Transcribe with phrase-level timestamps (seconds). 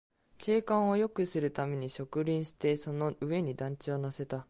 [0.39, 4.39] 景観をよくするために植林して、その上に団地を乗せた